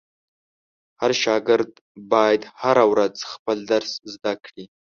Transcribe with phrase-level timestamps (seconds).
[1.01, 1.71] هر شاګرد
[2.11, 4.65] باید هره ورځ خپل درس زده کړي.